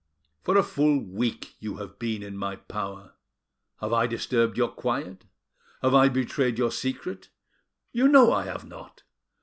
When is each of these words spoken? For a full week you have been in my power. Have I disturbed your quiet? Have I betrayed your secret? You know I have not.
For 0.41 0.57
a 0.57 0.63
full 0.63 0.97
week 0.99 1.53
you 1.59 1.75
have 1.75 1.99
been 1.99 2.23
in 2.23 2.35
my 2.35 2.55
power. 2.55 3.13
Have 3.81 3.93
I 3.93 4.07
disturbed 4.07 4.57
your 4.57 4.69
quiet? 4.69 5.25
Have 5.83 5.93
I 5.93 6.09
betrayed 6.09 6.57
your 6.57 6.71
secret? 6.71 7.29
You 7.91 8.07
know 8.07 8.33
I 8.33 8.45
have 8.45 8.65
not. 8.65 9.03